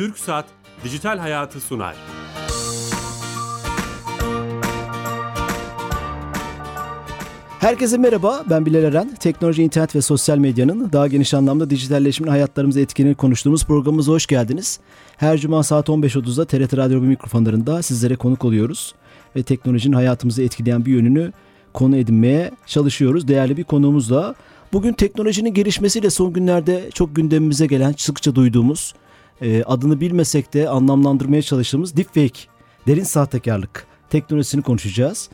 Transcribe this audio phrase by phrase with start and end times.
[0.00, 0.44] Türk Saat
[0.84, 1.96] Dijital Hayatı sunar.
[7.58, 9.14] Herkese merhaba, ben Bilal Eren.
[9.14, 14.80] Teknoloji, internet ve sosyal medyanın daha geniş anlamda dijitalleşmenin hayatlarımıza etkilerini konuştuğumuz programımıza hoş geldiniz.
[15.16, 18.94] Her cuma saat 15.30'da TRT Radyo mikrofonlarında sizlere konuk oluyoruz.
[19.36, 21.32] Ve teknolojinin hayatımızı etkileyen bir yönünü
[21.72, 23.28] konu edinmeye çalışıyoruz.
[23.28, 24.34] Değerli bir konuğumuzla.
[24.72, 28.94] Bugün teknolojinin gelişmesiyle son günlerde çok gündemimize gelen, sıkça duyduğumuz,
[29.42, 32.40] e, adını bilmesek de anlamlandırmaya çalıştığımız deepfake,
[32.86, 35.30] derin sahtekarlık teknolojisini konuşacağız.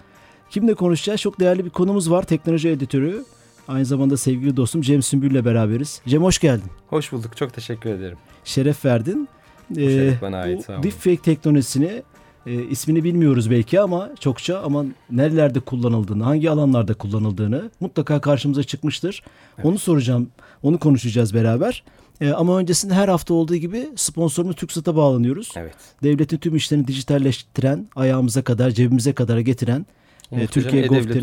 [0.50, 1.20] Kimle konuşacağız?
[1.20, 2.22] Çok değerli bir konumuz var.
[2.22, 3.24] Teknoloji editörü.
[3.68, 6.00] Aynı zamanda sevgili dostum Cem Sümbül ile beraberiz.
[6.06, 6.70] Cem hoş geldin.
[6.88, 7.36] Hoş bulduk.
[7.36, 8.18] Çok teşekkür ederim.
[8.44, 9.28] Şeref verdin.
[9.70, 10.64] Bu şeref bana ait.
[10.64, 10.82] Sağ olun.
[10.82, 12.02] Deepfake teknolojisini
[12.46, 19.22] e, ismini bilmiyoruz belki ama çokça ama nerelerde kullanıldığını, hangi alanlarda kullanıldığını mutlaka karşımıza çıkmıştır.
[19.56, 19.66] Evet.
[19.66, 20.28] Onu soracağım,
[20.62, 21.82] onu konuşacağız beraber.
[22.20, 25.52] E, ama öncesinde her hafta olduğu gibi sponsorumuz TürkSat'a bağlanıyoruz.
[25.56, 25.74] Evet.
[26.02, 29.86] Devletin tüm işlerini dijitalleştiren, ayağımıza kadar, cebimize kadar getiren
[30.32, 31.16] e, Türkiye Gov.tr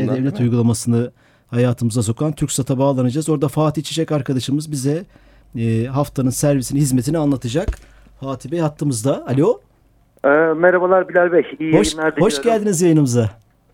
[0.00, 1.10] E-Devlet uygulamasını
[1.46, 3.28] hayatımıza sokan TürkSat'a bağlanacağız.
[3.28, 5.04] Orada Fatih Çiçek arkadaşımız bize
[5.56, 7.68] e, haftanın servisini, hizmetini anlatacak.
[8.20, 9.26] Fatih Bey hattımızda.
[9.26, 9.60] Alo.
[10.24, 11.42] Ee, merhabalar Bilal Bey.
[11.60, 12.36] İyi hoş, yayınlar diliyorum.
[12.36, 13.30] Hoş geldiniz yayınımıza.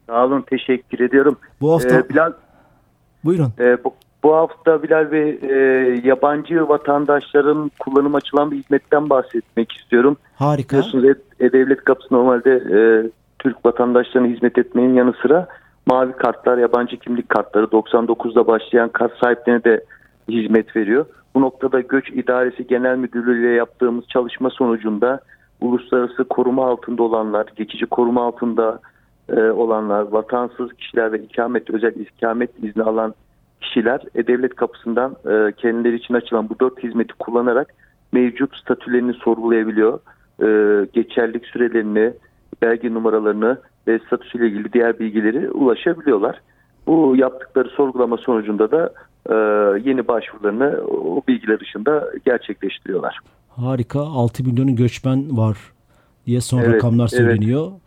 [0.06, 0.44] Sağ olun.
[0.50, 1.36] Teşekkür ediyorum.
[1.60, 1.96] Bu hafta...
[1.96, 2.32] Ee, Bilal...
[3.24, 3.52] Buyurun.
[3.58, 5.54] E, bu, bu hafta Bilal Bey e,
[6.04, 10.16] yabancı vatandaşların kullanım açılan bir hizmetten bahsetmek istiyorum.
[10.34, 10.76] Harika.
[10.76, 12.78] Biliyorsunuz E-Devlet kapısı normalde e,
[13.38, 15.48] Türk vatandaşlarına hizmet etmenin yanı sıra
[15.86, 19.84] mavi kartlar, yabancı kimlik kartları 99'da başlayan kart sahiplerine de
[20.28, 21.06] hizmet veriyor.
[21.34, 25.20] Bu noktada Göç İdaresi Genel Müdürlüğü ile yaptığımız çalışma sonucunda
[25.60, 28.80] uluslararası koruma altında olanlar, geçici koruma altında
[29.28, 33.14] e, olanlar, vatansız kişiler ve ikamet özel ikamet izni alan
[33.60, 37.74] kişiler e-devlet kapısından e, kendileri için açılan bu dört hizmeti kullanarak
[38.12, 40.00] mevcut statülerini sorgulayabiliyor.
[40.42, 40.46] E,
[40.92, 42.12] geçerlik sürelerini,
[42.62, 46.40] belge numaralarını ve statüsüyle ilgili diğer bilgileri ulaşabiliyorlar.
[46.86, 48.92] Bu yaptıkları sorgulama sonucunda da
[49.26, 49.34] e,
[49.88, 53.18] yeni başvurularını o bilgiler dışında gerçekleştiriyorlar.
[53.48, 54.00] Harika.
[54.00, 55.58] 6 milyonun göçmen var
[56.26, 57.66] diye son evet, rakamlar söyleniyor.
[57.66, 57.80] Evet.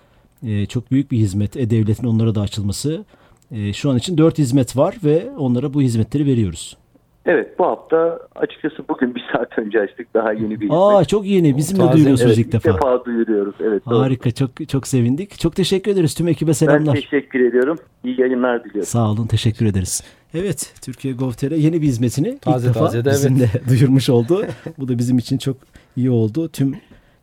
[0.43, 1.57] Ee, çok büyük bir hizmet.
[1.57, 3.05] E-Devlet'in onlara da açılması.
[3.53, 6.77] Ee, şu an için 4 hizmet var ve onlara bu hizmetleri veriyoruz.
[7.25, 11.09] Evet bu hafta açıkçası bugün bir saat önce açtık daha yeni bir Aa hizmet.
[11.09, 12.69] çok yeni bizim de duyuruyorsunuz evet, ilk defa.
[12.69, 13.81] İlk defa duyuruyoruz evet.
[13.85, 14.33] Harika doğru.
[14.33, 15.39] çok çok sevindik.
[15.39, 16.95] Çok teşekkür ederiz tüm ekibe selamlar.
[16.95, 17.77] Ben teşekkür ediyorum.
[18.03, 18.85] İyi yayınlar diliyorum.
[18.85, 20.03] Sağ olun teşekkür ederiz.
[20.33, 23.69] Evet Türkiye Gov.tr yeni bir hizmetini taze, ilk defa taze de, bizimle evet.
[23.69, 24.45] duyurmuş oldu.
[24.77, 25.57] Bu da bizim için çok
[25.97, 26.49] iyi oldu.
[26.49, 26.75] Tüm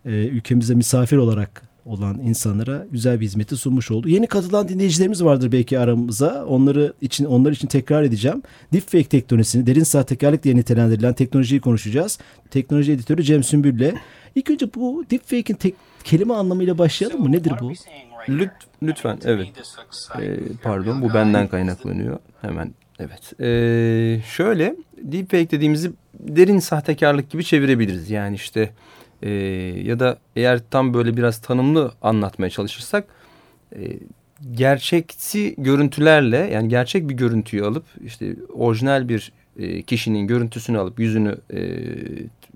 [0.05, 4.09] e, ülkemize misafir olarak olan insanlara güzel bir hizmeti sunmuş oldu.
[4.09, 6.45] Yeni katılan dinleyicilerimiz vardır belki aramıza.
[6.45, 8.43] Onları için onlar için tekrar edeceğim.
[8.73, 12.19] Deepfake teknolojisini, derin sahtekarlık diye nitelendirilen teknolojiyi konuşacağız.
[12.51, 13.93] Teknoloji editörü Cem Sümbül'le.
[14.35, 15.75] İlk önce bu deepfake'in tek,
[16.05, 17.33] kelime anlamıyla başlayalım mı?
[17.33, 17.73] Nedir bu?
[18.29, 18.51] Lüt,
[18.83, 19.49] lütfen evet.
[20.21, 22.19] Ee, pardon bu benden kaynaklanıyor.
[22.41, 23.41] Hemen evet.
[23.41, 28.11] Ee, şöyle deepfake dediğimizi derin sahtekarlık gibi çevirebiliriz.
[28.11, 28.71] Yani işte
[29.23, 29.31] e,
[29.85, 33.05] ya da eğer tam böyle biraz tanımlı anlatmaya çalışırsak
[33.77, 33.81] e,
[34.53, 41.37] gerçekçi görüntülerle yani gerçek bir görüntüyü alıp işte orijinal bir e, kişinin görüntüsünü alıp yüzünü
[41.53, 41.61] e,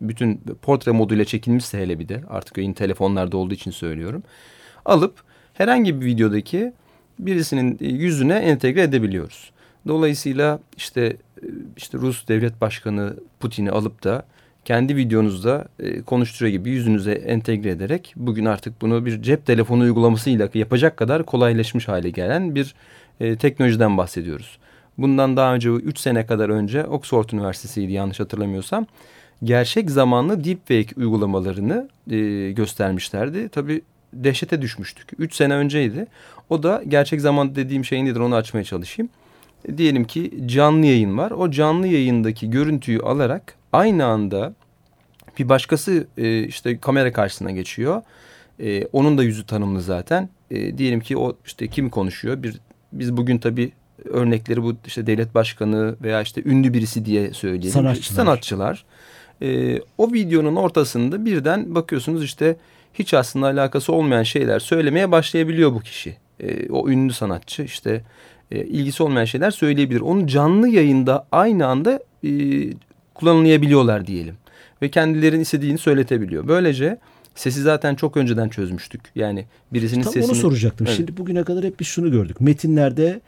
[0.00, 4.22] bütün portre moduyla çekilmişse hele bir de artık yeni telefonlarda olduğu için söylüyorum
[4.84, 5.14] alıp
[5.54, 6.72] herhangi bir videodaki
[7.18, 9.50] birisinin yüzüne entegre edebiliyoruz.
[9.88, 14.26] Dolayısıyla işte e, işte Rus devlet başkanı Putin'i alıp da
[14.64, 20.48] kendi videonuzda e, konuşturuyor gibi yüzünüze entegre ederek bugün artık bunu bir cep telefonu uygulamasıyla
[20.54, 22.74] yapacak kadar kolaylaşmış hale gelen bir
[23.20, 24.58] e, teknolojiden bahsediyoruz.
[24.98, 28.86] Bundan daha önce 3 sene kadar önce Oxford Üniversitesi'ydi yanlış hatırlamıyorsam
[29.44, 33.48] gerçek zamanlı deepfake uygulamalarını e, göstermişlerdi.
[33.48, 33.82] Tabii
[34.12, 35.08] dehşete düşmüştük.
[35.18, 36.06] 3 sene önceydi.
[36.50, 39.10] O da gerçek zaman dediğim şey nedir onu açmaya çalışayım.
[39.68, 41.30] E, diyelim ki canlı yayın var.
[41.30, 44.54] O canlı yayındaki görüntüyü alarak aynı anda
[45.38, 48.02] bir başkası e, işte kamera karşısına geçiyor.
[48.60, 50.28] E, onun da yüzü tanımlı zaten.
[50.50, 52.42] E, diyelim ki o işte kim konuşuyor?
[52.42, 52.60] Bir
[52.92, 53.72] biz bugün tabii
[54.04, 57.70] örnekleri bu işte devlet başkanı veya işte ünlü birisi diye söyleyelim.
[57.70, 58.16] Sanatçılar.
[58.16, 58.84] Sanatçılar.
[59.42, 62.56] E, o videonun ortasında birden bakıyorsunuz işte
[62.94, 66.16] hiç aslında alakası olmayan şeyler söylemeye başlayabiliyor bu kişi.
[66.40, 68.04] E, o ünlü sanatçı işte
[68.50, 70.00] e, ilgisi olmayan şeyler söyleyebilir.
[70.00, 72.30] Onu canlı yayında aynı anda e,
[73.14, 74.36] kullanılabiliyorlar diyelim.
[74.82, 76.48] Ve kendilerinin istediğini söyletebiliyor.
[76.48, 76.98] Böylece
[77.34, 79.00] sesi zaten çok önceden çözmüştük.
[79.14, 80.30] Yani birisinin Tam sesini...
[80.30, 80.86] onu soracaktım.
[80.86, 80.96] Evet.
[80.96, 82.40] Şimdi bugüne kadar hep biz şunu gördük.
[82.40, 83.20] Metinlerde,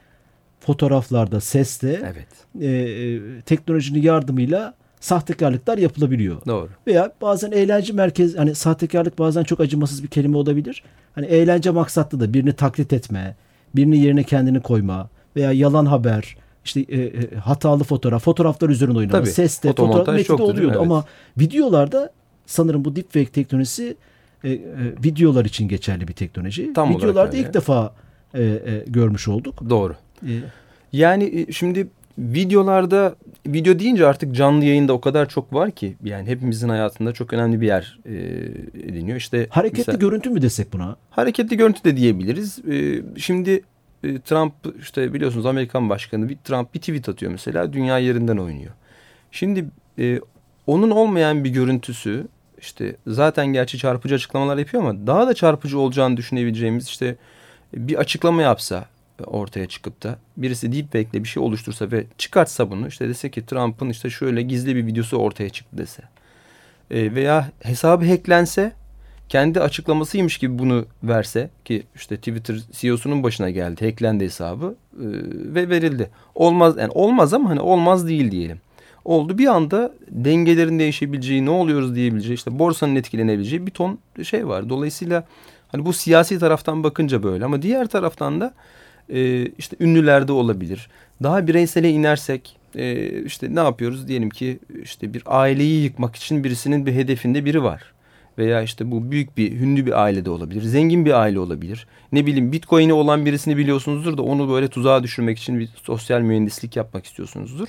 [0.60, 2.62] fotoğraflarda, seste evet.
[2.62, 6.46] e, teknolojinin yardımıyla sahtekarlıklar yapılabiliyor.
[6.46, 6.68] Doğru.
[6.86, 10.82] Veya bazen eğlence merkez hani sahtekarlık bazen çok acımasız bir kelime olabilir.
[11.14, 13.36] Hani eğlence maksatlı da birini taklit etme,
[13.76, 19.18] birini yerine kendini koyma veya yalan haber, işte e, e, hatalı fotoğraf, fotoğraflar üzerine oynama,
[19.18, 20.80] Tabii, seste, fotoğraf metinde oluyordu evet.
[20.80, 21.04] ama
[21.38, 22.10] videolarda
[22.46, 23.96] sanırım bu deepfake teknolojisi
[24.44, 24.58] e, e,
[25.04, 26.72] videolar için geçerli bir teknoloji.
[26.72, 27.94] Tam Videolarda ilk defa
[28.34, 29.70] e, e, görmüş olduk.
[29.70, 29.96] Doğru.
[30.22, 30.30] E,
[30.92, 33.14] Yani e, şimdi videolarda
[33.46, 37.60] video deyince artık canlı yayında o kadar çok var ki yani hepimizin hayatında çok önemli
[37.60, 38.14] bir yer e,
[38.88, 39.16] ediniyor.
[39.16, 40.96] İşte hareketli mesela- görüntü mü desek buna?
[41.10, 42.58] hareketli görüntü de diyebiliriz.
[42.70, 43.62] E, şimdi
[44.06, 48.72] e, Trump işte biliyorsunuz Amerikan başkanı bir Trump bir tweet atıyor mesela dünya yerinden oynuyor.
[49.30, 49.64] Şimdi
[49.98, 50.20] e,
[50.66, 52.26] onun olmayan bir görüntüsü
[52.58, 57.16] işte zaten gerçi çarpıcı açıklamalar yapıyor ama daha da çarpıcı olacağını düşünebileceğimiz işte
[57.74, 58.86] bir açıklama yapsa
[59.24, 63.90] ortaya çıkıp da birisi deepfake'le bir şey oluştursa ve çıkartsa bunu işte dese ki Trump'ın
[63.90, 66.02] işte şöyle gizli bir videosu ortaya çıktı dese
[66.90, 68.72] E, veya hesabı hacklense
[69.28, 75.06] kendi açıklamasıymış gibi bunu verse ki işte Twitter CEO'sunun başına geldi hacklendi hesabı e,
[75.54, 76.10] ve verildi.
[76.34, 78.60] Olmaz yani olmaz ama hani olmaz değil diyelim.
[79.04, 84.68] Oldu bir anda dengelerin değişebileceği ne oluyoruz diyebileceği işte borsanın etkilenebileceği bir ton şey var.
[84.68, 85.24] Dolayısıyla
[85.68, 88.54] hani bu siyasi taraftan bakınca böyle ama diğer taraftan da
[89.08, 90.88] e, işte ünlülerde olabilir.
[91.22, 96.86] Daha bireysele inersek e, işte ne yapıyoruz diyelim ki işte bir aileyi yıkmak için birisinin
[96.86, 97.95] bir hedefinde biri var.
[98.38, 100.62] Veya işte bu büyük bir ünlü bir aile de olabilir.
[100.62, 101.86] Zengin bir aile olabilir.
[102.12, 106.76] Ne bileyim bitcoin'i olan birisini biliyorsunuzdur da onu böyle tuzağa düşürmek için bir sosyal mühendislik
[106.76, 107.68] yapmak istiyorsunuzdur.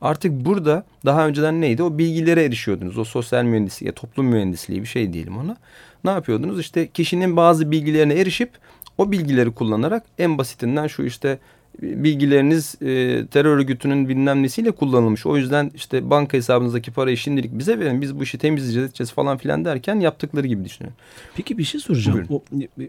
[0.00, 1.82] Artık burada daha önceden neydi?
[1.82, 2.98] O bilgilere erişiyordunuz.
[2.98, 5.56] O sosyal mühendisliği, toplum mühendisliği bir şey diyelim ona.
[6.04, 6.60] Ne yapıyordunuz?
[6.60, 8.50] İşte kişinin bazı bilgilerine erişip
[8.98, 11.38] o bilgileri kullanarak en basitinden şu işte
[11.82, 15.26] bilgileriniz e, terör örgütünün bilmem nesiyle kullanılmış.
[15.26, 18.00] O yüzden işte banka hesabınızdaki parayı şimdilik bize verin.
[18.02, 20.96] Biz bu işi temizleyeceğiz edeceğiz falan filan derken yaptıkları gibi düşünüyorum.
[21.36, 22.28] Peki bir şey soracağım.
[22.28, 22.42] Buyurun.
[22.78, 22.88] O, e,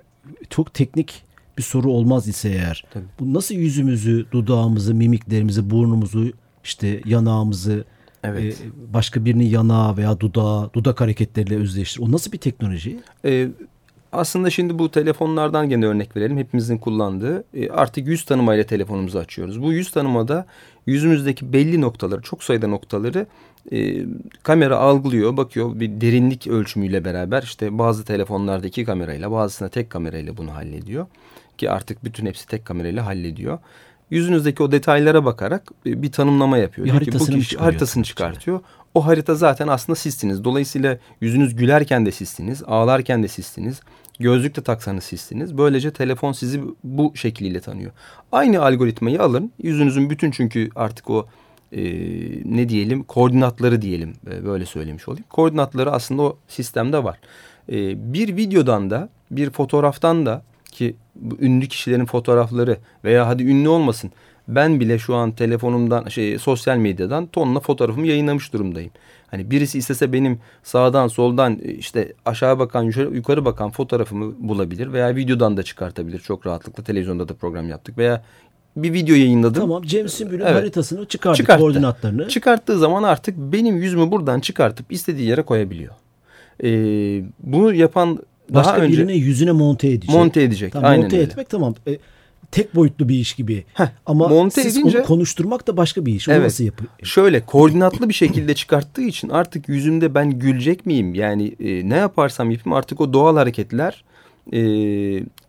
[0.49, 1.23] çok teknik
[1.57, 2.85] bir soru olmaz ise eğer.
[2.93, 3.05] Tabii.
[3.19, 6.31] Bu nasıl yüzümüzü, dudağımızı, mimiklerimizi, burnumuzu,
[6.63, 7.83] işte yanağımızı
[8.23, 8.61] Evet.
[8.61, 12.01] e, başka birinin yanağı veya dudağı, dudak hareketleriyle özdeştir.
[12.01, 12.99] O nasıl bir teknoloji?
[13.25, 13.47] Ee,
[14.15, 16.37] aslında şimdi bu telefonlardan gene örnek verelim.
[16.37, 19.61] Hepimizin kullandığı e, artık yüz tanımayla telefonumuzu açıyoruz.
[19.61, 20.45] Bu yüz tanımada
[20.85, 23.27] yüzümüzdeki belli noktaları, çok sayıda noktaları
[23.71, 24.05] e,
[24.43, 27.43] kamera algılıyor, bakıyor bir derinlik ölçümüyle beraber.
[27.43, 31.05] işte bazı telefonlarda iki kamerayla, bazısında tek kamerayla bunu hallediyor.
[31.57, 33.59] Ki artık bütün hepsi tek kamerayla hallediyor.
[34.09, 36.85] Yüzünüzdeki o detaylara bakarak e, bir tanımlama yapıyor.
[36.85, 38.59] Bir Diyor ki, haritasını bu kişi haritasını çıkartıyor.
[38.93, 40.43] O harita zaten aslında sizsiniz.
[40.43, 43.81] Dolayısıyla yüzünüz gülerken de sizsiniz, ağlarken de sizsiniz.
[44.19, 45.57] Gözlük de taksanız sizsiniz.
[45.57, 47.91] Böylece telefon sizi bu şekliyle tanıyor.
[48.31, 49.51] Aynı algoritmayı alın.
[49.63, 51.27] Yüzünüzün bütün çünkü artık o
[51.71, 51.83] e,
[52.45, 55.25] ne diyelim koordinatları diyelim e, böyle söylemiş olayım.
[55.29, 57.19] Koordinatları aslında o sistemde var.
[57.71, 60.95] E, bir videodan da bir fotoğraftan da ki
[61.39, 64.11] ünlü kişilerin fotoğrafları veya hadi ünlü olmasın
[64.47, 68.91] ben bile şu an telefonumdan şey sosyal medyadan tonla fotoğrafımı yayınlamış durumdayım.
[69.35, 72.83] Hani birisi istese benim sağdan soldan e, işte aşağı bakan
[73.13, 78.23] yukarı, bakan fotoğrafımı bulabilir veya videodan da çıkartabilir çok rahatlıkla televizyonda da program yaptık veya
[78.77, 79.61] bir video yayınladım.
[79.61, 80.55] Tamam James Sümbül'ün Evet.
[80.55, 81.61] haritasını çıkardık, Çıkarttı.
[81.61, 82.27] koordinatlarını.
[82.27, 85.93] Çıkarttığı zaman artık benim yüzümü buradan çıkartıp istediği yere koyabiliyor.
[86.63, 86.67] Ee,
[87.39, 88.19] bunu yapan
[88.49, 90.09] Başka daha önce birine yüzüne monte edecek.
[90.15, 90.73] monte edecek.
[90.73, 91.25] Tamam, Aynen monte öyle.
[91.27, 91.75] etmek tamam.
[91.87, 91.97] E,
[92.51, 93.63] tek boyutlu bir iş gibi.
[93.73, 96.27] Heh, Ama monte siz edince- onu konuşturmak da başka bir iş.
[96.27, 96.41] Evet.
[96.43, 96.89] nasıl yapıyor?
[97.03, 101.13] Şöyle koordinatlı bir şekilde çıkarttığı için artık yüzümde ben gülecek miyim?
[101.13, 104.03] Yani e, ne yaparsam yapayım artık o doğal hareketler
[104.53, 104.59] e,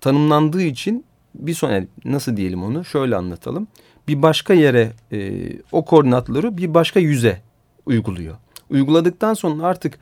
[0.00, 3.68] tanımlandığı için bir son yani nasıl diyelim onu şöyle anlatalım.
[4.08, 5.32] Bir başka yere e,
[5.72, 7.40] o koordinatları bir başka yüze
[7.86, 8.36] uyguluyor.
[8.70, 9.98] Uyguladıktan sonra artık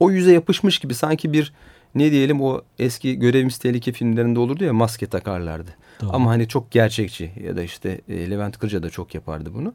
[0.00, 1.52] o yüze yapışmış gibi sanki bir
[1.94, 5.70] ne diyelim o eski görevimiz tehlike filmlerinde olurdu ya maske takarlardı.
[6.00, 6.10] Doğru.
[6.12, 9.72] Ama hani çok gerçekçi ya da işte e, Levent Kırca da çok yapardı bunu.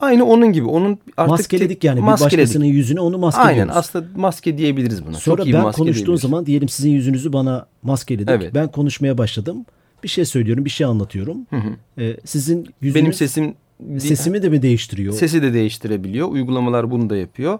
[0.00, 0.66] Aynı onun gibi.
[0.66, 1.96] Onun artık maskeledik yani.
[1.96, 2.38] Bir maskeledik.
[2.38, 3.58] başkasının yüzüne onu maskeliyoruz.
[3.60, 5.16] Aynen aslında maske diyebiliriz buna.
[5.16, 8.28] Sonra çok iyi bir ben konuştuğum zaman diyelim sizin yüzünüzü bana maskeledik.
[8.28, 8.54] Evet.
[8.54, 9.66] Ben konuşmaya başladım.
[10.02, 11.46] Bir şey söylüyorum, bir şey anlatıyorum.
[11.50, 12.02] Hı hı.
[12.02, 13.54] Ee, sizin yüzünüz benim sesim
[13.98, 15.14] sesimi de mi değiştiriyor?
[15.14, 16.28] sesi de değiştirebiliyor.
[16.28, 17.58] Uygulamalar bunu da yapıyor.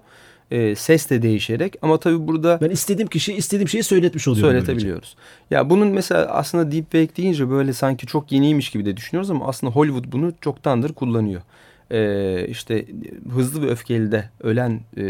[0.50, 4.50] E, ses de değişerek ama tabii burada Ben istediğim kişiye istediğim şeyi söyletmiş oluyorum.
[4.50, 4.67] böylece.
[4.67, 5.17] söyletebiliyoruz.
[5.50, 9.73] Ya bunun mesela aslında deepfake deyince böyle sanki çok yeniymiş gibi de düşünüyoruz ama aslında
[9.73, 11.43] Hollywood bunu çoktandır kullanıyor.
[11.90, 12.85] Ee, işte
[13.35, 15.02] hızlı ve öfkelide ölen e,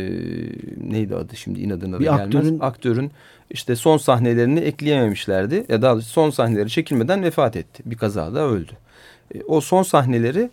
[0.91, 2.21] neydi adı şimdi inadına da Bir gelmez.
[2.27, 3.11] aktörün- Aktörün
[3.51, 5.65] işte son sahnelerini ekleyememişlerdi.
[5.69, 7.83] Ya daha son sahneleri çekilmeden vefat etti.
[7.87, 8.73] Bir kazada öldü.
[9.35, 10.51] E, o son sahneleri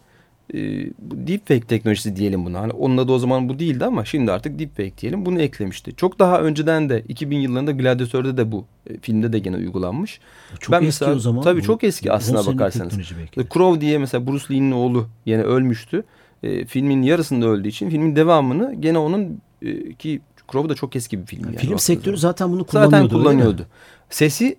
[0.53, 0.57] e,
[0.99, 2.61] deepfake teknolojisi diyelim buna.
[2.61, 5.25] Hani onun adı o zaman bu değildi ama şimdi artık deepfake diyelim.
[5.25, 5.95] Bunu eklemişti.
[5.95, 10.19] Çok daha önceden de 2000 yıllarında Gladiator'da da bu e, filmde de gene uygulanmış.
[10.59, 11.43] Çok ben eski mesela, o zaman.
[11.43, 12.97] Tabii bu, çok eski aslına bakarsanız.
[13.35, 16.03] The Crow diye mesela Bruce Lee'nin oğlu yine ölmüştü.
[16.43, 20.21] E, filmin yarısında öldüğü için filmin devamını gene onun e, ki
[20.51, 21.45] Crow da çok eski bir film.
[21.45, 22.91] Yani film sektörü zaten bunu kullanıyordu.
[22.91, 23.67] Zaten kullanıyordu.
[24.09, 24.57] Sesi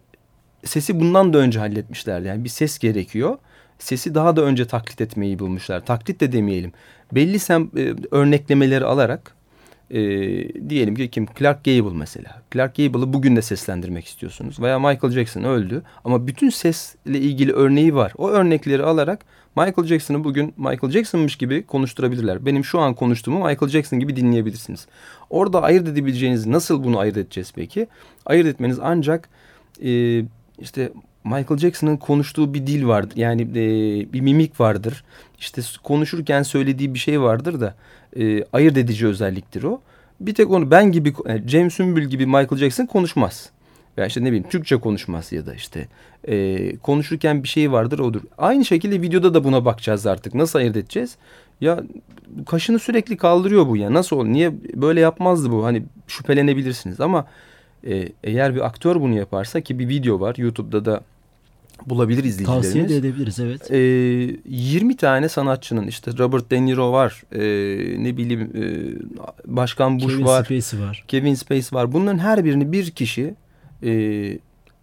[0.64, 2.28] sesi bundan da önce halletmişlerdi.
[2.28, 3.38] Yani bir ses gerekiyor
[3.78, 5.86] sesi daha da önce taklit etmeyi bulmuşlar.
[5.86, 6.72] Taklit de demeyelim.
[7.12, 9.36] Belli sem e, örneklemeleri alarak
[9.90, 9.98] e,
[10.70, 12.42] diyelim ki kim Clark Gable mesela.
[12.52, 14.60] Clark Gable'ı bugün de seslendirmek istiyorsunuz.
[14.60, 18.12] Veya Michael Jackson öldü ama bütün sesle ilgili örneği var.
[18.16, 19.24] O örnekleri alarak
[19.56, 22.46] Michael Jackson'ı bugün Michael Jackson'mış gibi konuşturabilirler.
[22.46, 24.86] Benim şu an konuştuğumu Michael Jackson gibi dinleyebilirsiniz.
[25.30, 27.86] Orada ayırt edebileceğiniz nasıl bunu ayırt edeceğiz peki?
[28.26, 29.28] Ayırt etmeniz ancak
[29.84, 30.22] e,
[30.58, 30.92] işte
[31.26, 33.16] Michael Jackson'ın konuştuğu bir dil vardır.
[33.16, 35.04] Yani e, bir mimik vardır.
[35.38, 37.74] İşte konuşurken söylediği bir şey vardır da
[38.18, 39.80] e, ayırt edici özelliktir o.
[40.20, 43.50] Bir tek onu ben gibi yani James Sümbül gibi Michael Jackson konuşmaz.
[43.96, 45.88] Yani işte ne bileyim Türkçe konuşmaz ya da işte
[46.28, 48.20] e, konuşurken bir şey vardır odur.
[48.38, 50.34] Aynı şekilde videoda da buna bakacağız artık.
[50.34, 51.16] Nasıl ayırt edeceğiz?
[51.60, 51.82] Ya
[52.46, 53.92] kaşını sürekli kaldırıyor bu ya.
[53.92, 54.26] Nasıl olur?
[54.26, 55.64] Niye böyle yapmazdı bu?
[55.64, 57.26] Hani şüphelenebilirsiniz ama
[57.86, 61.00] e, eğer bir aktör bunu yaparsa ki bir video var YouTube'da da
[61.86, 62.64] bulabilir izleyicilerimiz.
[62.66, 63.70] Tavsiye de edebiliriz evet.
[63.70, 63.76] E,
[64.48, 67.22] 20 tane sanatçının işte Robert De Niro var.
[67.32, 67.38] E,
[68.04, 68.64] ne bileyim e,
[69.56, 70.44] Başkan Bush Kevin var.
[70.44, 71.04] Kevin Spacey var.
[71.08, 71.92] Kevin Spacey var.
[71.92, 73.34] Bunların her birini bir kişi
[73.82, 73.92] e,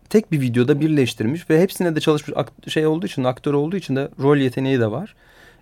[0.09, 4.09] tek bir videoda birleştirmiş ve hepsine de çalışmış şey olduğu için aktör olduğu için de
[4.19, 5.15] rol yeteneği de var.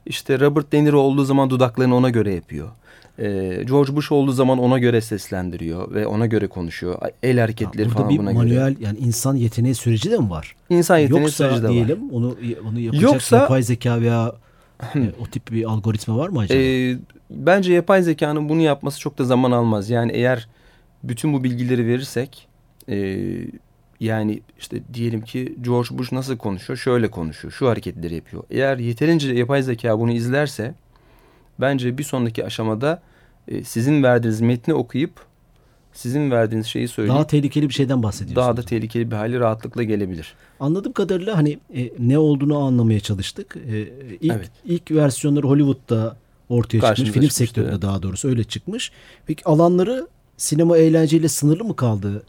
[0.06, 2.70] İşte Robert De Niro olduğu zaman dudaklarını ona göre yapıyor.
[3.22, 7.00] Ee, George Bush olduğu zaman ona göre seslendiriyor ve ona göre konuşuyor.
[7.24, 8.86] El hareketleri ha, falan bir buna manuel, göre.
[8.86, 10.56] yani insan yeteneği süreci de mi var?
[10.70, 12.16] İnsan yeteneği Yoksa süreci de diyelim, var.
[12.16, 12.36] onu
[12.70, 14.36] onu yapacak Yoksa, yapay zeka veya
[14.96, 16.60] e, o tip bir algoritma var mı acaba?
[16.60, 16.98] E,
[17.30, 19.90] bence yapay zekanın bunu yapması çok da zaman almaz.
[19.90, 20.48] Yani eğer
[21.04, 22.48] bütün bu bilgileri verirsek
[22.90, 23.28] e,
[24.00, 26.78] yani işte diyelim ki George Bush nasıl konuşuyor?
[26.78, 27.52] Şöyle konuşuyor.
[27.52, 28.44] Şu hareketleri yapıyor.
[28.50, 30.74] Eğer yeterince yapay zeka bunu izlerse
[31.60, 33.02] bence bir sonraki aşamada
[33.48, 35.12] e, sizin verdiğiniz metni okuyup
[35.94, 38.48] sizin verdiğiniz şeyi söyleyip daha tehlikeli bir şeyden bahsediyorsunuz.
[38.48, 40.34] Daha da tehlikeli bir hali rahatlıkla gelebilir.
[40.60, 43.58] Anladığım kadarıyla hani e, ne olduğunu anlamaya çalıştık.
[43.68, 43.80] E,
[44.22, 44.52] ilk evet.
[44.66, 46.18] ilk versiyonları Hollywood'da
[46.50, 47.34] ortaya Karşımıza çıkmış.
[47.34, 47.82] Film sektöründe evet.
[47.82, 48.92] daha doğrusu öyle çıkmış.
[49.26, 50.08] Peki alanları
[50.38, 52.24] sinema eğlenceyle sınırlı mı kaldı?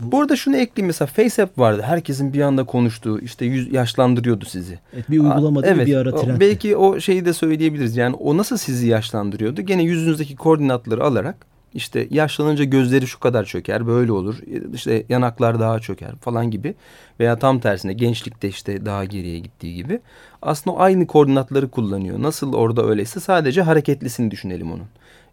[0.00, 1.82] Bu arada şunu ekleyeyim mesela FaceApp vardı.
[1.82, 4.78] Herkesin bir anda konuştuğu işte yüz yaşlandırıyordu sizi.
[4.94, 6.40] Evet, bir uygulama değil evet, bir ara trenddi.
[6.40, 7.96] Belki o şeyi de söyleyebiliriz.
[7.96, 9.62] Yani o nasıl sizi yaşlandırıyordu?
[9.62, 11.36] Gene yüzünüzdeki koordinatları alarak
[11.74, 14.38] işte yaşlanınca gözleri şu kadar çöker böyle olur.
[14.74, 16.74] İşte yanaklar daha çöker falan gibi.
[17.20, 20.00] Veya tam tersine gençlikte işte daha geriye gittiği gibi.
[20.42, 22.22] Aslında aynı koordinatları kullanıyor.
[22.22, 24.86] Nasıl orada öyleyse sadece hareketlisini düşünelim onun.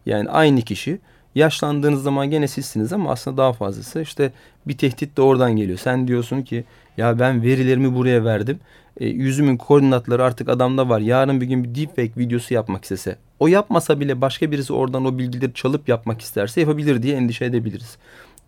[0.06, 0.98] Yani aynı kişi
[1.34, 4.32] Yaşlandığınız zaman gene sizsiniz ama aslında daha fazlası işte
[4.66, 5.78] bir tehdit de oradan geliyor.
[5.78, 6.64] Sen diyorsun ki
[6.96, 8.60] ya ben verilerimi buraya verdim.
[9.00, 11.00] E, yüzümün koordinatları artık adamda var.
[11.00, 13.16] Yarın bir gün bir deepfake videosu yapmak istese.
[13.40, 17.96] O yapmasa bile başka birisi oradan o bilgileri çalıp yapmak isterse yapabilir diye endişe edebiliriz.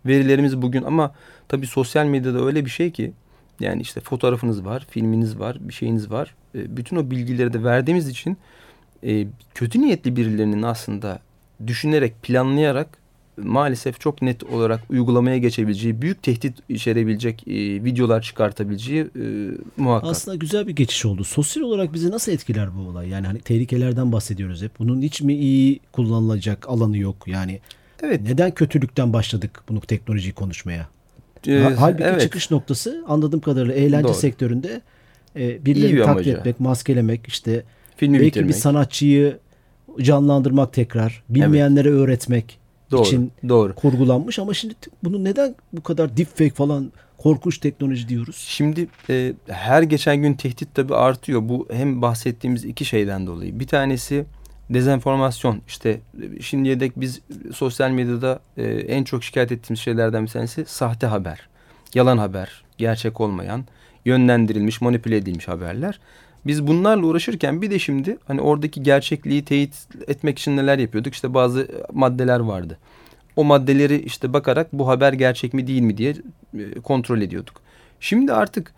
[0.07, 1.15] Verilerimiz bugün ama
[1.49, 3.13] tabii sosyal medyada öyle bir şey ki
[3.61, 6.35] yani işte fotoğrafınız var, filminiz var, bir şeyiniz var.
[6.55, 8.37] E, bütün o bilgileri de verdiğimiz için
[9.07, 11.19] e, kötü niyetli birilerinin aslında
[11.67, 12.99] düşünerek, planlayarak
[13.37, 20.11] maalesef çok net olarak uygulamaya geçebileceği, büyük tehdit içerebilecek e, videolar çıkartabileceği e, muhakkak.
[20.11, 21.25] Aslında güzel bir geçiş oldu.
[21.25, 23.09] Sosyal olarak bizi nasıl etkiler bu olay?
[23.09, 24.79] Yani hani tehlikelerden bahsediyoruz hep.
[24.79, 27.29] Bunun hiç mi iyi kullanılacak alanı yok?
[27.29, 27.61] Yani
[28.03, 28.21] evet.
[28.21, 30.89] neden kötülükten başladık bunu teknolojiyi konuşmaya?
[31.47, 32.21] Ee, Halbuki evet.
[32.21, 34.15] çıkış noktası anladığım kadarıyla eğlence Doğru.
[34.15, 34.81] sektöründe
[35.37, 37.65] e, birilerini taklit etmek, maskelemek, işte
[37.97, 38.49] Filmi belki bitirmek.
[38.49, 39.39] bir sanatçıyı
[40.01, 41.99] canlandırmak tekrar, bilmeyenlere evet.
[42.01, 42.59] öğretmek
[42.91, 43.75] doğru, için doğru.
[43.75, 44.75] kurgulanmış ama şimdi
[45.05, 48.45] bunu neden bu kadar deepfake falan korkunç teknoloji diyoruz?
[48.49, 51.49] Şimdi e, her geçen gün tehdit tabii artıyor.
[51.49, 53.61] Bu hem bahsettiğimiz iki şeyden dolayı.
[53.61, 54.25] Bir tanesi
[54.71, 55.61] dezenformasyon.
[55.69, 56.01] İşte
[56.41, 57.21] şimdiye dek biz
[57.55, 61.49] sosyal medyada e, en çok şikayet ettiğimiz şeylerden bir tanesi sahte haber.
[61.95, 63.65] Yalan haber, gerçek olmayan,
[64.05, 66.01] yönlendirilmiş, manipüle edilmiş haberler.
[66.47, 71.15] Biz bunlarla uğraşırken bir de şimdi hani oradaki gerçekliği teyit etmek için neler yapıyorduk?
[71.15, 72.79] İşte bazı maddeler vardı.
[73.37, 76.15] O maddeleri işte bakarak bu haber gerçek mi değil mi diye
[76.59, 77.61] e, kontrol ediyorduk.
[78.01, 78.75] Şimdi artık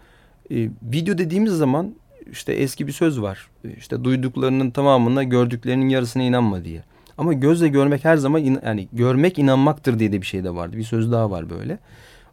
[0.51, 1.95] e, video dediğimiz zaman
[2.33, 3.49] işte eski bir söz var.
[3.65, 6.83] E, işte duyduklarının tamamına gördüklerinin yarısına inanma diye.
[7.19, 10.77] Ama gözle görmek her zaman in, yani görmek inanmaktır diye de bir şey de vardı.
[10.77, 11.79] Bir söz daha var böyle.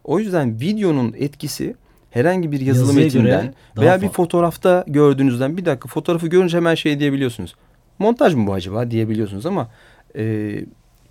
[0.04, 1.74] O yüzden videonun etkisi
[2.16, 7.00] herhangi bir yazılı Yazıya metinden veya bir fotoğrafta gördüğünüzden bir dakika fotoğrafı görünce hemen şey
[7.00, 7.54] diyebiliyorsunuz.
[7.98, 9.68] Montaj mı bu acaba diyebiliyorsunuz ama
[10.16, 10.54] e,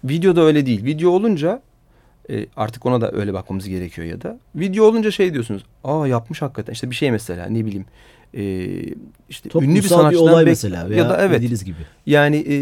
[0.04, 0.86] videoda öyle değil.
[0.86, 1.62] Video olunca
[2.30, 4.40] e, artık ona da öyle bakmamız gerekiyor ya da.
[4.56, 5.64] Video olunca şey diyorsunuz.
[5.84, 6.74] Aa yapmış hakikaten.
[6.74, 7.86] İşte bir şey mesela ne bileyim.
[8.34, 8.44] E,
[9.30, 11.78] işte ünlü bir Toplumsal bir sanatçıdan olay mesela veya ya da evet gibi.
[12.06, 12.56] yani e,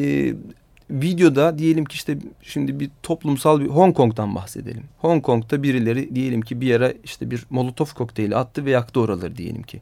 [0.93, 4.83] videoda diyelim ki işte şimdi bir toplumsal bir Hong Kong'dan bahsedelim.
[4.97, 9.35] Hong Kong'da birileri diyelim ki bir yere işte bir molotof kokteyli attı ve yaktı oraları
[9.35, 9.81] diyelim ki.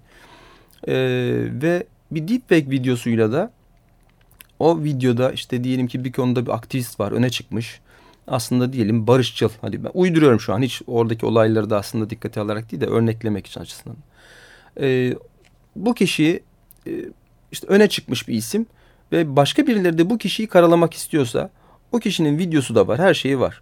[0.87, 0.93] E,
[1.61, 3.51] ve bir deepfake videosuyla da
[4.59, 7.79] o videoda işte diyelim ki bir konuda bir aktivist var öne çıkmış.
[8.27, 9.49] Aslında diyelim barışçıl.
[9.61, 13.47] Hadi ben uyduruyorum şu an hiç oradaki olayları da aslında dikkate alarak değil de örneklemek
[13.47, 13.97] için açısından.
[14.81, 15.15] E,
[15.75, 16.43] bu kişi
[16.87, 16.91] e,
[17.51, 18.65] işte öne çıkmış bir isim
[19.11, 21.49] ve başka birileri de bu kişiyi karalamak istiyorsa
[21.91, 23.61] o kişinin videosu da var, her şeyi var.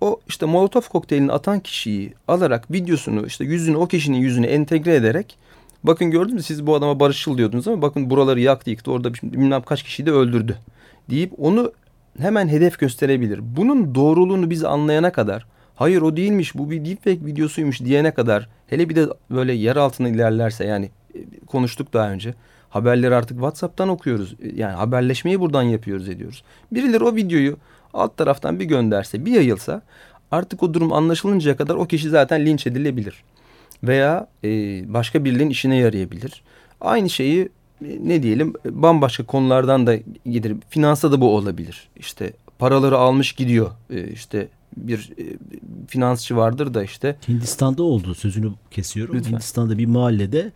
[0.00, 5.38] O işte Molotov kokteylini atan kişiyi alarak videosunu işte yüzünü o kişinin yüzüne entegre ederek
[5.84, 9.62] bakın gördünüz mü siz bu adama barışçıl diyordunuz ama bakın buraları yaktı yıktı orada bilmem
[9.62, 10.58] kaç kişiyi de öldürdü
[11.10, 11.72] deyip onu
[12.18, 13.40] hemen hedef gösterebilir.
[13.56, 18.88] Bunun doğruluğunu biz anlayana kadar hayır o değilmiş bu bir deepfake videosuymuş diyene kadar hele
[18.88, 22.34] bir de böyle yer altına ilerlerse yani e, konuştuk daha önce.
[22.74, 24.34] Haberleri artık WhatsApp'tan okuyoruz.
[24.56, 26.44] Yani haberleşmeyi buradan yapıyoruz ediyoruz.
[26.72, 27.56] Birileri o videoyu
[27.92, 29.82] alt taraftan bir gönderse, bir yayılsa
[30.30, 33.24] artık o durum anlaşılıncaya kadar o kişi zaten linç edilebilir.
[33.82, 34.48] Veya e,
[34.94, 36.42] başka birilerinin işine yarayabilir.
[36.80, 37.48] Aynı şeyi
[37.84, 40.52] e, ne diyelim bambaşka konulardan da gider.
[40.68, 41.88] Finansta da bu olabilir.
[41.96, 43.70] İşte paraları almış gidiyor.
[43.90, 45.24] E, işte bir e,
[45.88, 47.16] finansçı vardır da işte.
[47.28, 49.14] Hindistan'da oldu sözünü kesiyorum.
[49.14, 49.32] Lütfen.
[49.32, 50.52] Hindistan'da bir mahallede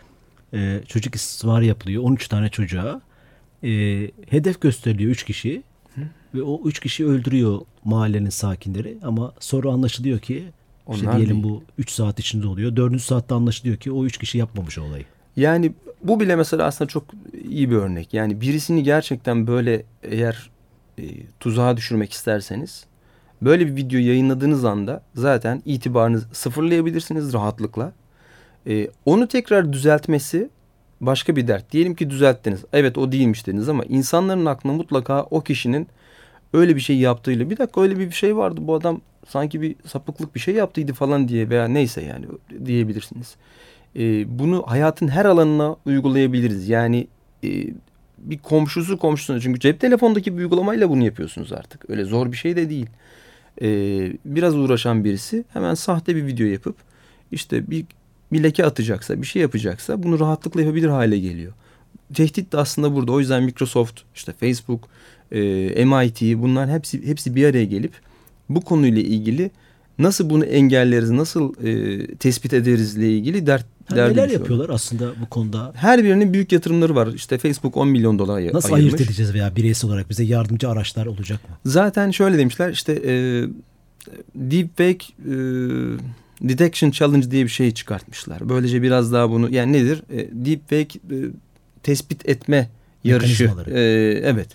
[0.55, 2.03] e, çocuk istismarı yapılıyor.
[2.03, 3.01] 13 tane çocuğa.
[3.65, 3.71] E,
[4.31, 5.63] hedef gösteriliyor 3 kişi.
[6.35, 8.99] Ve o 3 kişi öldürüyor mahallenin sakinleri.
[9.03, 10.45] Ama sonra anlaşılıyor ki
[10.93, 11.55] işte Onlar diyelim değil.
[11.55, 12.77] bu 3 saat içinde oluyor.
[12.77, 13.01] 4.
[13.03, 15.05] saatte anlaşılıyor ki o 3 kişi yapmamış olayı.
[15.37, 15.73] Yani
[16.05, 17.05] bu bile mesela aslında çok
[17.49, 18.15] iyi bir örnek.
[18.15, 20.51] Yani birisini gerçekten böyle eğer
[20.99, 21.03] e,
[21.41, 22.87] tuzağa düşürmek isterseniz
[23.43, 27.93] böyle bir video yayınladığınız anda zaten itibarınızı sıfırlayabilirsiniz rahatlıkla.
[28.67, 30.51] E, onu tekrar düzeltmesi
[31.01, 31.73] başka bir dert.
[31.73, 32.65] Diyelim ki düzelttiniz.
[32.73, 35.89] Evet o değilmiş dediniz ama insanların aklına mutlaka o kişinin
[36.53, 40.35] öyle bir şey yaptığıyla bir dakika öyle bir şey vardı bu adam sanki bir sapıklık
[40.35, 42.27] bir şey yaptıydı falan diye veya neyse yani
[42.65, 43.37] diyebilirsiniz.
[43.97, 46.69] E, bunu hayatın her alanına uygulayabiliriz.
[46.69, 47.07] Yani
[47.45, 47.49] e,
[48.19, 51.91] bir komşusu komşusuna çünkü cep telefondaki bir uygulamayla bunu yapıyorsunuz artık.
[51.91, 52.87] Öyle zor bir şey de değil.
[53.63, 53.69] E,
[54.25, 56.77] biraz uğraşan birisi hemen sahte bir video yapıp
[57.33, 57.87] işte bir,
[58.33, 61.53] bir leke atacaksa bir şey yapacaksa bunu rahatlıkla yapabilir hale geliyor.
[62.15, 63.13] Tehdit de aslında burada.
[63.13, 64.89] O yüzden Microsoft, işte Facebook,
[65.33, 67.93] e, MIT bunlar hepsi hepsi bir araya gelip
[68.49, 69.51] bu konuyla ilgili
[69.99, 74.33] nasıl bunu engelleriz, nasıl e, tespit ederizle ilgili dert Ha, neler düşüyorlar.
[74.33, 75.73] yapıyorlar aslında bu konuda?
[75.77, 77.07] Her birinin büyük yatırımları var.
[77.07, 78.95] İşte Facebook 10 milyon dolar ay- Nasıl ayırmış.
[78.95, 81.57] ayırt edeceğiz veya bireysel olarak bize yardımcı araçlar olacak mı?
[81.65, 83.13] Zaten şöyle demişler işte e,
[84.35, 85.33] Deepfake e,
[86.43, 88.49] Detection Challenge diye bir şey çıkartmışlar.
[88.49, 90.03] Böylece biraz daha bunu yani nedir?
[90.11, 91.17] E, deepfake e,
[91.83, 92.69] tespit etme
[93.05, 93.45] yarışı.
[93.71, 93.81] E,
[94.25, 94.49] evet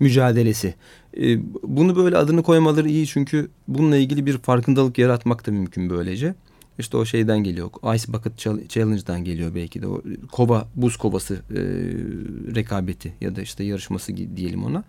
[0.00, 0.74] mücadelesi.
[1.20, 6.34] E, bunu böyle adını koymaları iyi çünkü bununla ilgili bir farkındalık yaratmak da mümkün böylece.
[6.78, 7.70] İşte o şeyden geliyor.
[7.96, 9.86] Ice Bucket Chal- Challenge'dan geliyor belki de.
[9.86, 11.60] O kova, buz kovası e,
[12.54, 14.84] rekabeti ya da işte yarışması diyelim ona.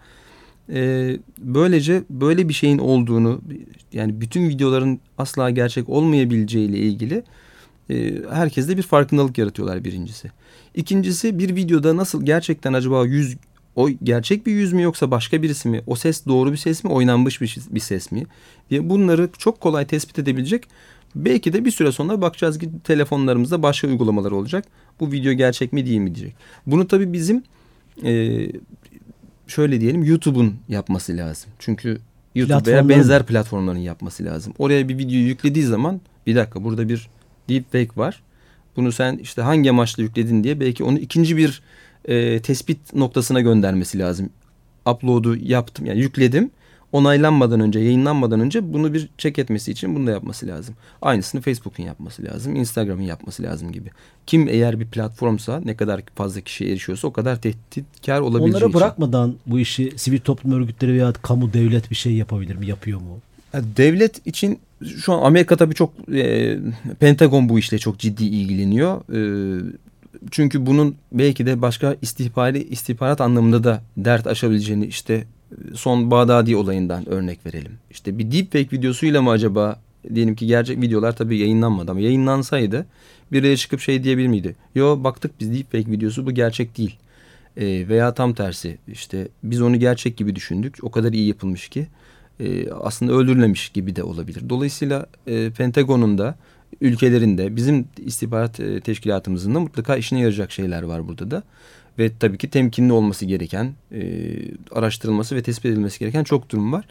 [0.74, 3.42] E, böylece böyle bir şeyin olduğunu
[3.94, 7.24] yani bütün videoların asla gerçek olmayabileceğiyle ilgili
[7.90, 10.32] e, herkeste bir farkındalık yaratıyorlar birincisi.
[10.76, 13.38] İkincisi bir videoda nasıl gerçekten acaba yüz
[13.76, 15.82] o gerçek bir yüz mü yoksa başka birisi mi?
[15.88, 16.92] O ses doğru bir ses mi?
[16.92, 18.24] Oynanmış bir, bir ses mi?
[18.70, 20.68] diye bunları çok kolay tespit edebilecek.
[21.16, 24.66] Belki de bir süre sonra bakacağız ki telefonlarımızda başka uygulamalar olacak.
[25.00, 26.36] Bu video gerçek mi değil mi diyecek.
[26.66, 27.44] Bunu tabii bizim
[28.04, 28.46] e,
[29.48, 31.50] şöyle diyelim YouTube'un yapması lazım.
[31.60, 31.98] Çünkü
[32.36, 34.54] YouTube veya benzer platformların yapması lazım.
[34.60, 37.10] Oraya bir videoyu yüklediği zaman bir dakika burada bir
[37.50, 38.24] deepfake var.
[38.76, 41.62] Bunu sen işte hangi amaçla yükledin diye belki onu ikinci bir
[42.06, 44.30] e, tespit noktasına göndermesi lazım.
[44.86, 46.52] Upload'u yaptım yani yükledim.
[46.92, 50.76] Onaylanmadan önce, yayınlanmadan önce bunu bir check etmesi için bunu da yapması lazım.
[51.02, 53.90] Aynısını Facebook'un yapması lazım, Instagram'ın yapması lazım gibi.
[54.28, 58.80] Kim eğer bir platformsa ne kadar fazla kişiye erişiyorsa o kadar tehditkar olabileceği Onlara için.
[58.80, 62.68] bırakmadan bu işi sivil toplum örgütleri veya kamu devlet bir şey yapabilir mi?
[62.68, 63.20] Yapıyor mu?
[63.54, 64.60] Devlet için
[64.98, 66.58] şu an Amerika tabii çok e,
[67.00, 69.02] Pentagon bu işle çok ciddi ilgileniyor.
[69.14, 69.20] E,
[70.32, 75.24] çünkü bunun belki de başka istihbari istihbarat anlamında da dert aşabileceğini işte
[75.74, 77.72] son Bağdadi olayından örnek verelim.
[77.92, 79.80] İşte bir deepfake videosuyla mı acaba
[80.16, 82.86] diyelim ki gerçek videolar tabii yayınlanmadı ama yayınlansaydı
[83.32, 84.56] birileri çıkıp şey diyebilir miydi?
[84.76, 86.96] Yo baktık biz deepfake videosu bu gerçek değil.
[87.58, 90.76] E, veya tam tersi işte biz onu gerçek gibi düşündük.
[90.82, 91.88] O kadar iyi yapılmış ki
[92.40, 94.50] e, aslında öldürülemiş gibi de olabilir.
[94.50, 96.36] Dolayısıyla e, Pentagon'un da
[96.82, 101.44] ülkelerinde bizim istihbarat e, teşkilatımızın da mutlaka işine yarayacak şeyler var burada da.
[102.00, 104.02] Ve tabii ki temkinli olması gereken, e,
[104.72, 106.86] araştırılması ve tespit edilmesi gereken çok durum var.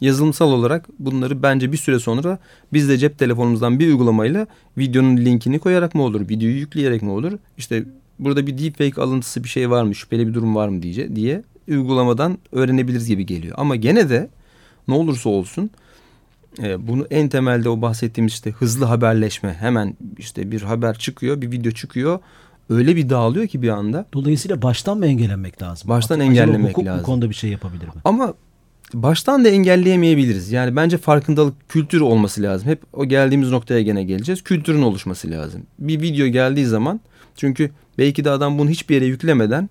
[0.00, 2.38] Yazılımsal olarak bunları bence bir süre sonra
[2.72, 4.46] biz de cep telefonumuzdan bir uygulamayla
[4.78, 7.32] videonun linkini koyarak mı olur, videoyu yükleyerek mi olur?
[7.58, 7.84] İşte
[8.18, 11.42] burada bir deepfake alıntısı bir şey var mı, şüpheli bir durum var mı diye, diye
[11.68, 13.54] uygulamadan öğrenebiliriz gibi geliyor.
[13.58, 14.28] Ama gene de
[14.88, 15.70] ne olursa olsun
[16.62, 21.50] e, bunu en temelde o bahsettiğimiz işte hızlı haberleşme hemen işte bir haber çıkıyor bir
[21.50, 22.18] video çıkıyor
[22.70, 24.06] öyle bir dağılıyor ki bir anda.
[24.12, 25.88] Dolayısıyla baştan mı engellenmek lazım?
[25.88, 27.02] Baştan Acaba engellemek hukuk lazım.
[27.02, 27.92] bu konuda bir şey yapabilir mi?
[28.04, 28.34] Ama
[28.94, 30.52] baştan da engelleyemeyebiliriz.
[30.52, 32.68] Yani bence farkındalık kültürü olması lazım.
[32.68, 34.42] Hep o geldiğimiz noktaya gene geleceğiz.
[34.42, 35.62] Kültürün oluşması lazım.
[35.78, 37.00] Bir video geldiği zaman
[37.36, 39.68] çünkü belki de adam bunu hiçbir yere yüklemeden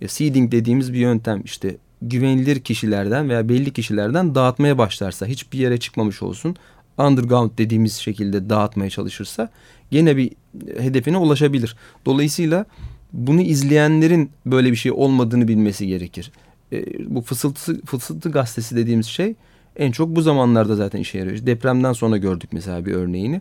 [0.00, 5.78] e, seeding dediğimiz bir yöntem işte güvenilir kişilerden veya belli kişilerden dağıtmaya başlarsa hiçbir yere
[5.78, 6.56] çıkmamış olsun
[6.98, 9.50] underground dediğimiz şekilde dağıtmaya çalışırsa
[9.90, 10.30] gene bir
[10.78, 11.76] hedefine ulaşabilir.
[12.06, 12.66] Dolayısıyla
[13.12, 16.32] bunu izleyenlerin böyle bir şey olmadığını bilmesi gerekir.
[16.72, 19.34] E, bu fısıltı, fısıltı gazetesi dediğimiz şey
[19.76, 21.46] en çok bu zamanlarda zaten işe yarıyor.
[21.46, 23.40] Depremden sonra gördük mesela bir örneğini.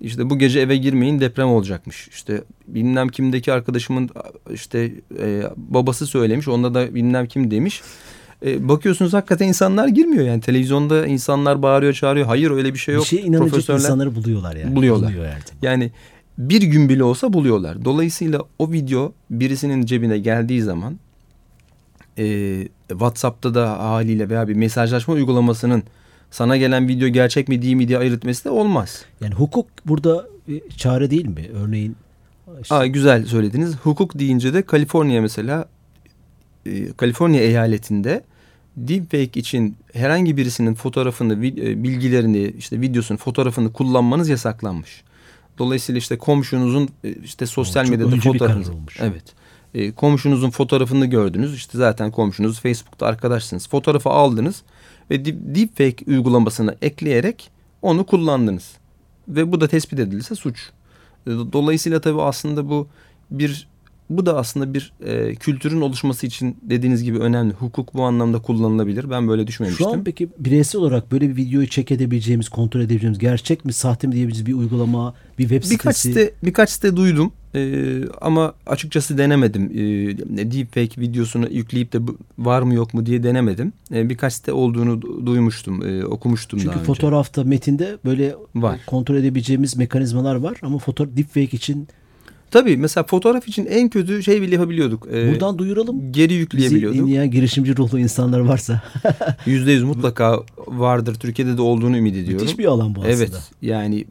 [0.00, 2.08] İşte bu gece eve girmeyin deprem olacakmış.
[2.08, 4.10] İşte bilmem kimdeki arkadaşımın
[4.52, 6.48] işte e, babası söylemiş.
[6.48, 7.82] Onda da bilmem kim demiş.
[8.46, 10.40] E, bakıyorsunuz hakikaten insanlar girmiyor yani.
[10.40, 12.26] Televizyonda insanlar bağırıyor çağırıyor.
[12.26, 13.04] Hayır öyle bir şey yok.
[13.04, 14.76] Bir şey inanacak insanları buluyorlar yani.
[14.76, 15.10] Buluyorlar.
[15.10, 15.26] Buluyor
[15.62, 15.92] yani.
[16.38, 17.84] bir gün bile olsa buluyorlar.
[17.84, 20.98] Dolayısıyla o video birisinin cebine geldiği zaman
[22.18, 25.82] e, WhatsApp'ta da haliyle veya bir mesajlaşma uygulamasının
[26.30, 29.04] sana gelen video gerçek mi değil mi diye ayırt etmesi de olmaz.
[29.20, 31.50] Yani hukuk burada bir çare değil mi?
[31.54, 31.96] Örneğin
[32.62, 32.74] işte...
[32.74, 33.76] Aa, güzel söylediniz.
[33.82, 35.68] Hukuk deyince de Kaliforniya mesela
[36.66, 38.24] e, Kaliforniya eyaletinde
[38.76, 45.02] deepfake için herhangi birisinin fotoğrafını, e, bilgilerini, işte videosunu, fotoğrafını kullanmanız yasaklanmış.
[45.58, 48.64] Dolayısıyla işte komşunuzun e, işte sosyal medyada fotoğrafını
[49.00, 49.24] evet.
[49.74, 51.54] E, komşunuzun fotoğrafını gördünüz.
[51.54, 53.68] İşte zaten komşunuz Facebook'ta arkadaşsınız.
[53.68, 54.62] Fotoğrafı aldınız
[55.10, 57.50] ve deepfake uygulamasını ekleyerek
[57.82, 58.72] onu kullandınız.
[59.28, 60.70] Ve bu da tespit edilirse suç.
[61.26, 62.88] E, dolayısıyla tabii aslında bu
[63.30, 63.68] bir
[64.10, 67.52] bu da aslında bir e, kültürün oluşması için dediğiniz gibi önemli.
[67.54, 69.10] Hukuk bu anlamda kullanılabilir.
[69.10, 69.86] Ben böyle düşünmemiştim.
[69.86, 74.06] Şu an peki bireysel olarak böyle bir videoyu çek edebileceğimiz, kontrol edebileceğimiz gerçek mi, sahte
[74.06, 75.78] mi diyebileceğimiz bir uygulama, bir web sitesi?
[75.78, 77.32] Birkaç site, birkaç site duydum.
[77.54, 79.64] Ee, ama açıkçası denemedim.
[79.64, 81.98] Ee, deepfake videosunu yükleyip de
[82.38, 83.72] var mı yok mu diye denemedim.
[83.94, 86.86] Ee, birkaç site olduğunu duymuştum, e, okumuştum Çünkü daha önce.
[86.86, 88.80] fotoğrafta, metinde böyle var.
[88.86, 91.88] kontrol edebileceğimiz mekanizmalar var ama fotoğraf deepfake için
[92.54, 95.08] Tabii mesela fotoğraf için en kötü şey bile yapabiliyorduk.
[95.12, 96.12] Ee, Buradan duyuralım.
[96.12, 96.94] Geri yükleyebiliyorduk.
[96.94, 98.82] Bizi dinleyen girişimci ruhlu insanlar varsa.
[99.46, 101.14] Yüzde yüz mutlaka vardır.
[101.14, 102.40] Türkiye'de de olduğunu ümit ediyorum.
[102.40, 103.14] Müthiş bir alan bu aslında.
[103.14, 104.04] Evet yani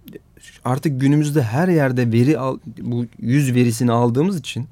[0.66, 4.66] artık günümüzde her yerde veri al, bu yüz verisini aldığımız için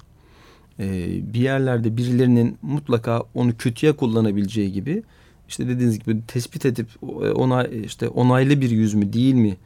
[0.80, 5.02] e, bir yerlerde birilerinin mutlaka onu kötüye kullanabileceği gibi
[5.48, 6.86] işte dediğiniz gibi tespit edip
[7.34, 9.56] ona işte onaylı bir yüz mü değil mi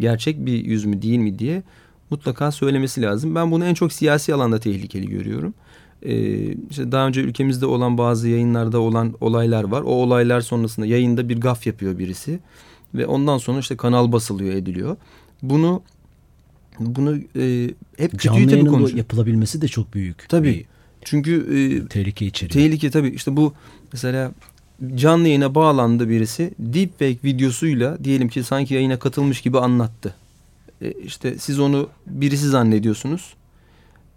[0.00, 1.62] gerçek bir yüz mü değil mi diye
[2.10, 3.34] mutlaka söylemesi lazım.
[3.34, 5.54] Ben bunu en çok siyasi alanda tehlikeli görüyorum.
[6.02, 9.82] Ee, işte daha önce ülkemizde olan bazı yayınlarda olan olaylar var.
[9.82, 12.38] O olaylar sonrasında yayında bir gaf yapıyor birisi
[12.94, 14.96] ve ondan sonra işte kanal basılıyor ediliyor.
[15.42, 15.82] Bunu
[16.78, 18.98] bunu e, hep Canlı kötüyü tabii konuşuyor.
[18.98, 20.28] yapılabilmesi de çok büyük.
[20.28, 20.66] Tabii.
[21.04, 22.52] Çünkü e, tehlike içeriyor.
[22.52, 23.08] Tehlike tabii.
[23.08, 23.52] İşte bu
[23.92, 24.32] mesela
[24.94, 26.54] canlı yayına bağlandı birisi.
[26.58, 30.14] Deepfake videosuyla diyelim ki sanki yayına katılmış gibi anlattı.
[30.82, 33.34] E, işte siz onu birisi zannediyorsunuz.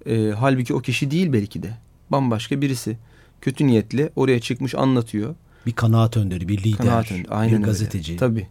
[0.06, 1.74] E, halbuki o kişi değil belki de.
[2.10, 2.98] Bambaşka birisi.
[3.42, 5.36] Kötü niyetle oraya çıkmış anlatıyor.
[5.66, 8.12] Bir kanaat önderi, bir lider, kanaat önderi, aynen bir gazeteci.
[8.12, 8.20] Öyle.
[8.20, 8.48] Tabii.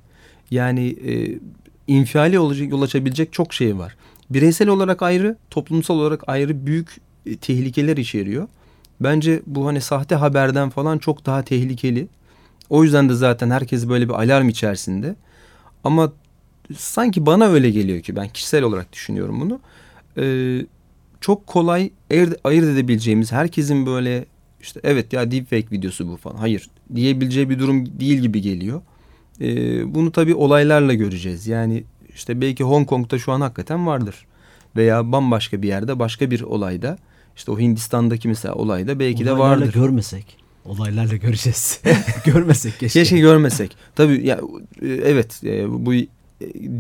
[0.51, 1.39] Yani e,
[1.87, 3.97] infiali olacak, yol açabilecek çok şey var.
[4.31, 8.49] Bireysel olarak ayrı, toplumsal olarak ayrı büyük e, tehlikeler içeriyor.
[9.01, 12.09] Bence bu hani sahte haberden falan çok daha tehlikeli.
[12.71, 15.17] O yüzden de zaten herkes böyle bir alarm içerisinde.
[15.85, 16.13] Ama
[16.77, 19.61] sanki bana öyle geliyor ki ben kişisel olarak düşünüyorum bunu.
[20.19, 20.67] Ee,
[21.21, 24.25] çok kolay ayırt, ayırt edebileceğimiz herkesin böyle
[24.61, 26.37] işte evet ya deepfake videosu bu falan.
[26.37, 28.81] Hayır diyebileceği bir durum değil gibi geliyor.
[29.41, 31.47] Ee, bunu tabii olaylarla göreceğiz.
[31.47, 34.27] Yani işte belki Hong Kong'da şu an hakikaten vardır.
[34.77, 36.99] Veya bambaşka bir yerde başka bir olayda
[37.37, 39.75] işte o Hindistan'daki mesela olayda belki Olaylarla de vardır.
[39.75, 40.37] görmesek.
[40.65, 41.81] Olaylarla göreceğiz.
[42.25, 43.01] görmesek keşke.
[43.01, 43.77] Keşke görmesek.
[43.97, 44.41] Tabii ya
[44.83, 45.93] evet e, bu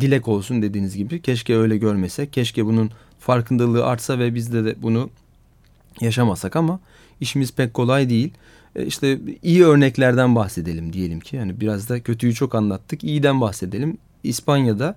[0.00, 1.22] dilek olsun dediğiniz gibi.
[1.22, 2.32] Keşke öyle görmesek.
[2.32, 2.90] Keşke bunun
[3.20, 5.10] farkındalığı artsa ve bizde de bunu
[6.00, 6.80] yaşamasak ama
[7.20, 8.32] işimiz pek kolay değil.
[8.76, 11.36] E, işte iyi örneklerden bahsedelim diyelim ki.
[11.36, 13.04] Yani biraz da kötüyü çok anlattık.
[13.04, 13.98] İyiden bahsedelim.
[14.22, 14.96] İspanya'da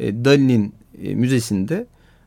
[0.00, 1.86] e, Dali'nin e, müzesinde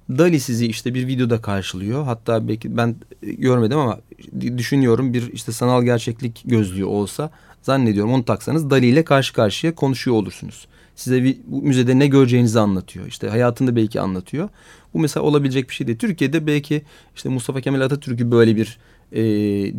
[0.10, 2.06] Dali sizi işte bir videoda karşılıyor.
[2.06, 4.00] Hatta belki ben görmedim ama
[4.42, 10.18] düşünüyorum bir işte sanal gerçeklik gözlüğü olsa zannediyorum onu taksanız Dali ile karşı karşıya konuşuyor
[10.18, 10.68] olursunuz.
[10.96, 13.08] Size bir, bu müzede ne göreceğinizi anlatıyor.
[13.08, 14.50] İşte hayatını belki anlatıyor.
[14.94, 15.98] Bu mesela olabilecek bir şey değil.
[15.98, 16.82] Türkiye'de belki
[17.16, 18.78] işte Mustafa Kemal Atatürk'ü böyle bir
[19.12, 19.24] e,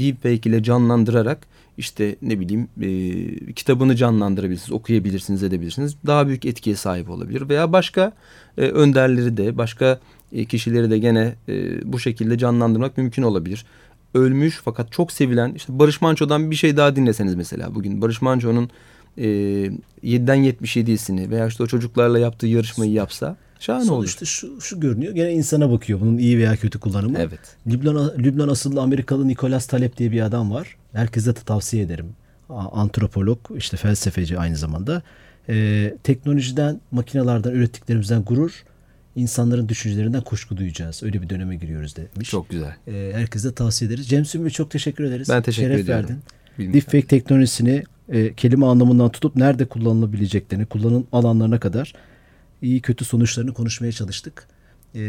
[0.00, 1.46] deepfake ile canlandırarak
[1.78, 5.96] işte ne bileyim e, kitabını canlandırabilirsiniz, okuyabilirsiniz, edebilirsiniz.
[6.06, 7.48] Daha büyük etkiye sahip olabilir.
[7.48, 8.12] Veya başka
[8.58, 10.00] e, önderleri de, başka
[10.32, 13.64] e, kişileri de gene e, bu şekilde canlandırmak mümkün olabilir.
[14.14, 18.02] Ölmüş fakat çok sevilen işte Barış Manço'dan bir şey daha dinleseniz mesela bugün.
[18.02, 18.70] Barış Manço'nun
[19.18, 19.24] e,
[20.04, 24.26] 7'den 77'sini veya işte o çocuklarla yaptığı yarışmayı yapsa şahane Sonuçta olur.
[24.26, 25.14] şu, şu görünüyor.
[25.14, 27.18] Gene insana bakıyor bunun iyi veya kötü kullanımı.
[27.18, 27.40] Evet.
[27.66, 30.76] Lübnan, Lübnan asıllı Amerikalı Nicholas Taleb diye bir adam var.
[30.92, 32.06] Herkese de tavsiye ederim.
[32.72, 35.02] Antropolog, işte felsefeci aynı zamanda.
[35.48, 38.64] Ee, teknolojiden, makinelerden, ürettiklerimizden gurur,
[39.16, 41.02] insanların düşüncelerinden kuşku duyacağız.
[41.02, 42.30] Öyle bir döneme giriyoruz demiş.
[42.30, 42.76] Çok güzel.
[42.88, 44.08] Ee, herkese tavsiye ederiz.
[44.08, 45.28] Cem Sümbül çok teşekkür ederiz.
[45.28, 46.02] Ben teşekkür Şeref ediyorum.
[46.04, 46.18] verdin.
[46.58, 46.74] Bilmiyorum.
[46.74, 51.92] Deepfake teknolojisini e, kelime anlamından tutup nerede kullanılabileceklerini, kullanım alanlarına kadar
[52.62, 54.48] iyi kötü sonuçlarını konuşmaya çalıştık.
[54.94, 55.00] E,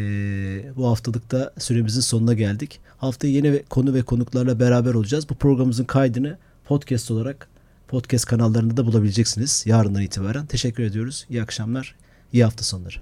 [0.75, 2.79] bu haftalıkta süremizin sonuna geldik.
[2.97, 5.29] Haftaya yeni ve konu ve konuklarla beraber olacağız.
[5.29, 7.47] Bu programımızın kaydını podcast olarak
[7.88, 10.45] podcast kanallarında da bulabileceksiniz yarından itibaren.
[10.45, 11.25] Teşekkür ediyoruz.
[11.29, 11.95] İyi akşamlar,
[12.34, 12.95] iyi hafta sonları.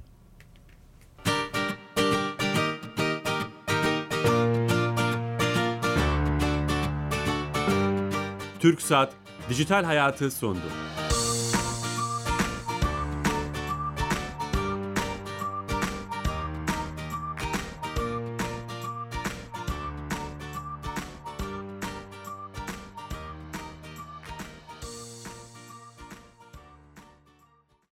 [8.60, 10.60] Türk Saat Dijital Hayatı sondu.